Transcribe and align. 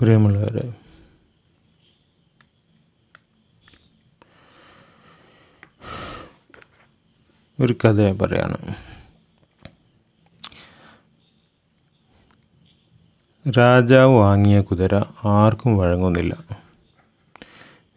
പ്രിയമുള്ളവരെ 0.00 0.72
ഒരു 7.60 7.72
കഥ 7.72 8.12
പറയാണ്. 8.12 8.56
രാജാവ് 13.58 14.16
വാങ്ങിയ 14.16 14.60
കുതിര 14.60 15.02
ആർക്കും 15.24 15.78
വഴങ്ങുന്നില്ല. 15.78 16.36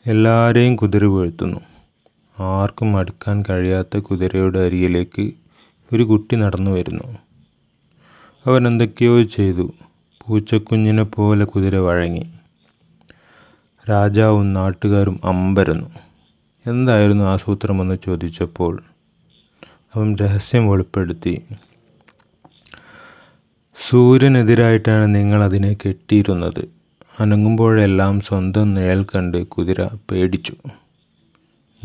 എല്ലാവരെയും 0.06 0.76
കുതിര 0.76 1.04
വീഴ്ത്തുന്നു. 1.06 1.60
ആർക്കും 2.40 2.98
അടുക്കാൻ 2.98 3.44
കഴിയാത്ത 3.50 3.98
കുതിരയുടെ 3.98 4.60
അരികിലേക്ക് 4.60 5.34
ഒരു 5.94 6.04
കുട്ടി 6.04 6.36
നടന്നു 6.36 6.72
വരുന്നു. 6.72 7.18
അവൻ 8.46 8.68
എന്തൊക്കെയോ 8.68 9.24
ചെയ്തു. 9.24 9.74
പൂച്ചക്കുഞ്ഞിനെ 10.28 11.04
പോലെ 11.04 11.46
കുതിര 11.46 11.76
വഴങ്ങി. 11.76 12.32
രാജാവും 13.90 14.54
നാട്ടുകാരും 14.54 15.20
അമ്പരന്നു. 15.24 15.90
എന്തായിരുന്നു 16.70 17.24
ആസൂത്രമെന്ന് 17.24 17.98
ചോദിച്ചപ്പോൾ 18.06 18.84
അവൻ 19.96 20.16
രഹസ്യം 20.16 20.70
വെളിപ്പെടുത്തി. 20.70 21.42
സൂര്യനെതിരായിട്ടാണ് 23.90 25.16
നിങ്ങൾ 25.16 25.44
അതിനെ 25.44 25.78
കെട്ടിയിരുന്നത്. 25.88 26.70
അനങ്ങുമ്പോഴെല്ലാം 27.20 28.22
സ്വന്തം 28.22 28.74
നിഴൽ 28.74 29.04
കണ്ട് 29.04 29.48
കുതിര 29.48 29.88
പേടിച്ചു. 30.12 30.54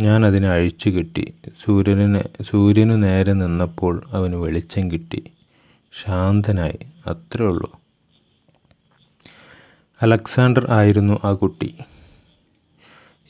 ഞാൻ 0.01 0.27
അതിനെ 0.27 0.49
അഴിച്ചു 0.49 0.91
കെട്ടി. 0.91 1.35
സൂര്യനെ 1.65 2.25
സൂര്യനു 2.43 2.95
നേരെ 2.95 3.33
നിന്നപ്പോൾ 3.33 4.03
അവന് 4.13 4.37
വെളിച്ചം 4.37 4.91
കിട്ടി. 4.91 5.25
ശാന്തനായി. 6.05 6.79
അത്രേ 7.07 7.47
ഉള്ളൂ. 7.47 7.82
അലക്സാണ്ടർ 10.03 10.71
ആയിരുന്നു 10.71 11.21
ആ 11.25 11.33
കുട്ടി. 11.33 11.75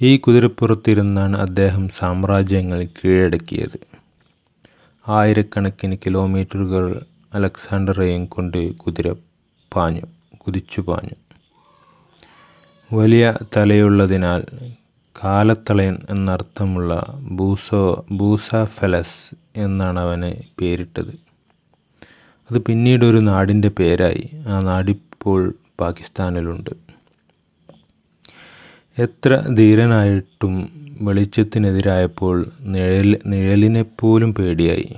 ഈ 0.00 0.16
കുതിരപ്പുറത്തിരുന്നാണ് 0.16 1.38
അദ്ദേഹം 1.38 1.88
സാമ്രാജ്യങ്ങൾ 1.88 2.84
കീഴടക്കിയത്. 2.84 3.80
ആയിരക്കണക്കിന് 5.08 5.96
കിലോമീറ്ററുകൾ 6.06 7.06
അലക്സാണ്ടറെയും 7.34 8.26
കൊണ്ട് 8.26 8.74
കുതിര 8.74 9.12
പാഞ്ഞു 9.74 10.00
കുതിച്ചു 10.36 10.80
പാഞ്ഞു. 10.80 11.16
വലിയ 12.96 13.34
തലയുള്ളതിനാൽ 13.56 14.44
കാലത്തളയൻ 15.24 15.98
എന്നർത്ഥമുള്ള 16.10 17.04
ബൂസോ 17.18 18.06
ബൂസാഫെലസ് 18.10 19.36
എന്നാണ് 19.56 20.00
അവന് 20.00 20.32
പേരിട്ടത്. 20.60 21.14
അത് 22.50 22.58
പിന്നീട് 22.58 23.04
ഒരു 23.04 23.16
നാടിന്റെ 23.16 23.68
പേരായി. 23.68 24.30
ആ 24.48 24.60
നാടിപ്പോൾ 24.60 25.54
പാകിസ്ഥാനിലുണ്ട്. 25.80 26.70
എത്ര 28.98 29.36
ധീരനായിട്ടും 29.36 30.70
വെളിച്ചത്തിനെതിരായപ്പോൾ 31.00 32.50
നിഴൽ 32.60 33.18
നിഴലിനെപ്പോലും 33.26 34.34
പേടിയായി. 34.34 34.94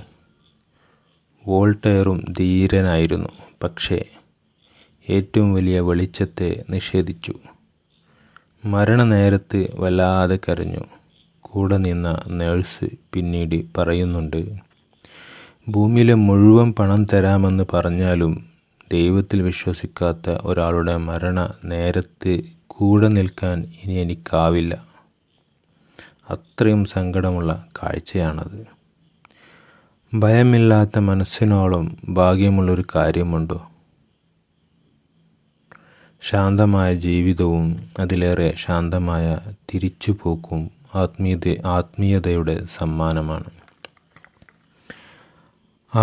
വോൾട്ടയറും 1.47 2.33
ധീരനായിരുന്നു 2.39 3.29
പക്ഷേ 3.63 4.05
ഏറ്റവും 5.09 5.53
വലിയ 5.53 5.79
വെളിച്ചത്തെ 5.79 6.63
നിഷേധിച്ചു. 6.69 7.33
മരണനേരത്ത് 8.65 9.67
വല്ലാതെ 9.79 10.39
കരഞ്ഞു. 10.49 10.83
കൂടെ 11.41 11.77
നിന്ന 11.77 12.17
നേഴ്സ് 12.27 12.85
പിന്നീട് 13.13 13.65
പറയുന്നുണ്ട് 13.77 14.59
ഭൂമിയിലെ 15.69 16.13
മുഴുവൻ 16.13 16.73
പണം 16.73 17.07
തരാമെന്ന് 17.13 17.63
പറഞ്ഞാലും 17.73 18.54
ദൈവത്തിൽ 18.91 19.41
വിശ്വസിക്കാത്ത 19.41 20.29
ഒരാളുടെ 20.29 20.97
മരണ 20.97 21.53
നേരത്ത് 21.65 22.41
കൂടെ 22.67 23.07
നിൽക്കാൻ 23.07 23.65
ഇനി 23.83 23.93
എനിക്കാവില്ല. 23.93 24.85
അത്രയും 26.29 26.85
സങ്കടമുള്ള 26.85 27.65
കാഴ്ചയാണത്. 27.83 28.67
ഭയമില്ലാത്ത 30.13 30.99
മനസ്സിനോളം 30.99 31.97
ഭാഗ്യമുള്ളൊരു 32.09 32.83
കാര്യമുണ്ടോ? 32.95 33.67
ശാന്തമായ 36.21 36.95
ജീവിതവും 36.95 37.89
അതിലേറെ 37.99 38.53
ശാന്തമായ 38.57 39.37
തിരിച്ചുപോക്കും 39.73 40.71
ആത്മീയത 40.95 41.61
ആത്മീയതയുടെ 41.65 42.65
സമ്മാനമാണ്. 42.77 43.54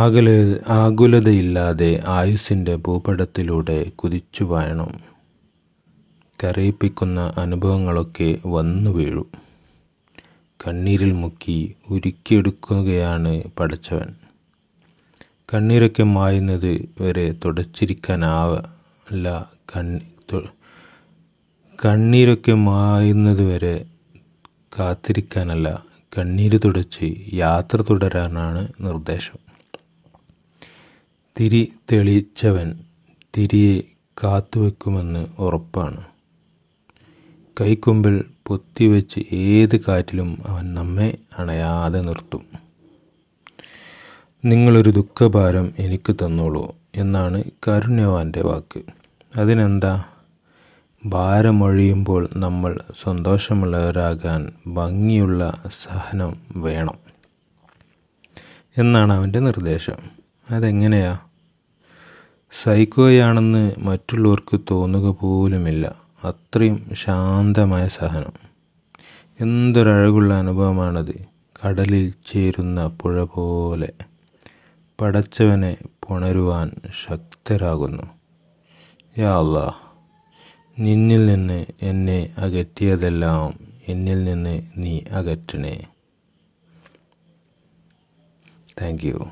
ആകുല 0.01 0.29
ആകുലതയില്ലാതെ 0.73 1.89
ആയുസ്സിന്റെ 2.07 2.75
ഭൂപടത്തിലൂടെ 2.77 3.77
കുതിച്ചു 4.01 4.45
പായണം 4.45 4.93
കരയിപ്പിക്കുന്ന 6.41 7.21
അനുഭവങ്ങളൊക്കെ 7.39 8.29
വന്നു 8.47 8.91
വീഴും. 8.91 9.27
കണ്ണീരിൽ 10.61 11.13
മുക്കി 11.13 11.59
ഉരുക്കിയെടുക്കുകയാണ് 11.91 13.33
പഠിച്ചവൻ 13.59 14.11
കണ്ണീരൊക്കെ 15.53 16.05
മായുന്നത് 16.17 16.73
വരെ 17.01 17.27
തുടച്ചിരിക്കാനാവല്ല 17.45 19.27
കണ്ണി 19.73 20.01
കണ്ണീരൊക്കെ 21.79 22.55
മായുന്നത് 22.71 23.45
വരെ 23.53 23.77
കാത്തിരിക്കാനല്ല 24.79 25.69
കണ്ണീര് 26.19 26.59
തുടച്ച് 26.65 27.07
യാത്ര 27.35 27.79
തുടരാനാണ് 27.91 28.63
നിർദ്ദേശം. 28.81 29.42
തിരി 31.41 31.73
തെളിച്ചവൻ 31.93 32.79
തിരിയെ 33.39 33.81
കാത്തുവെക്കുമെന്ന് 34.25 35.27
ഉറപ്പാണ്. 35.39 36.05
കൈക്കൊമ്പിൽ 37.61 38.25
പൊത്തിവെച്ച് 38.47 39.21
ഏത് 39.33 39.81
കാറ്റിലും 39.81 40.39
അവൻ 40.47 40.75
നമ്മെ 40.75 41.19
അണയാതെ 41.39 42.01
നിർത്തും. 42.01 42.47
നിങ്ങളൊരു 44.45 44.91
ദുഃഖഭാരം 44.91 45.73
എനിക്ക് 45.79 46.15
തന്നോളൂ 46.15 46.77
എന്നാണ് 46.97 47.45
കരുണ്യവാന്റെ 47.69 48.43
വാക്ക്. 48.43 48.83
അതിനെന്താ? 49.37 50.05
ഭാരമൊഴിയുമ്പോൾ 51.07 52.29
നമ്മൾ 52.37 52.81
സന്തോഷമുള്ളവരാകാൻ 53.03 54.53
ഭംഗിയുള്ള 54.67 55.63
സഹനം 55.83 56.37
വേണം. 56.57 56.99
എന്നാണ് 58.79 59.13
അവന്റെ 59.13 59.39
നിർദ്ദേശം. 59.39 60.22
അതെങ്ങനെയാ? 60.53 61.19
സൈക്കോയാണെന്ന് 62.63 63.73
മറ്റുള്ളവർക്ക് 63.79 64.61
തോന്നുക 64.71 65.17
പോലുമില്ല. 65.21 65.95
അത്രയും 66.25 66.91
ശാന്തമായ 66.93 67.89
സഹനം. 67.89 68.33
എന്തൊരഴകുള്ള 69.41 70.35
അനുഭവമാണത്. 70.35 71.27
കടലിൽ 71.67 72.15
ചേരുന്ന 72.27 72.87
പുഴ 72.87 73.25
പോലെ 73.25 73.93
പടച്ചവനെ 75.01 75.77
പുണരുവാൻ 76.09 76.71
ശക്തരാകുന്നു. 77.05 78.03
യാ 79.19 79.41
നിന്നിൽ 80.79 81.27
നിന്ന് 81.27 81.67
എന്നെ 81.83 82.35
അകറ്റിയതെല്ലാം 82.39 83.55
എന്നിൽ 83.89 84.25
നിന്ന് 84.25 84.63
നീ 84.77 85.01
അകറ്റണേ. 85.11 85.81
Thank 88.83 89.07
you. 89.07 89.31